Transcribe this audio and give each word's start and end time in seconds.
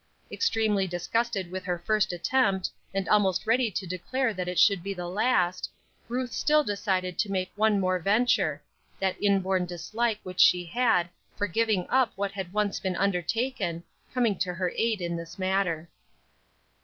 Extremely 0.31 0.87
disgusted 0.87 1.51
with 1.51 1.63
her 1.65 1.77
first 1.77 2.11
attempt, 2.11 2.71
and 2.91 3.07
almost 3.07 3.45
ready 3.45 3.69
to 3.69 3.85
declare 3.85 4.33
that 4.33 4.47
it 4.47 4.57
should 4.57 4.81
be 4.81 4.95
the 4.95 5.07
last, 5.07 5.69
Ruth 6.09 6.31
still 6.33 6.63
decided 6.63 7.19
to 7.19 7.31
make 7.31 7.51
one 7.55 7.79
more 7.79 7.99
venture 7.99 8.63
that 8.99 9.15
inborn 9.21 9.67
dislike 9.67 10.17
which 10.23 10.39
she 10.39 10.65
had 10.65 11.07
for 11.35 11.45
giving 11.45 11.87
up 11.91 12.13
what 12.15 12.31
had 12.31 12.51
once 12.51 12.79
been 12.79 12.95
undertaken, 12.95 13.83
coming 14.11 14.35
to 14.39 14.55
her 14.55 14.73
aid 14.75 15.01
in 15.01 15.15
this 15.17 15.37
matter. 15.37 15.87